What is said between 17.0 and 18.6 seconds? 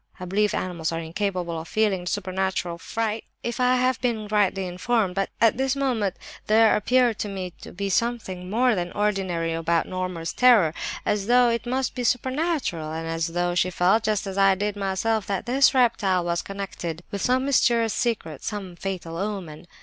with some mysterious secret,